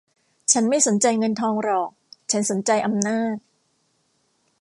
[0.51, 1.89] ฉันไม่สนใจเงินทองหรอก
[2.31, 3.35] ฉันสนใจอำนาจ